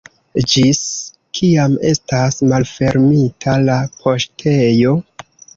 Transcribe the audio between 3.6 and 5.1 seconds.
la poŝtejo?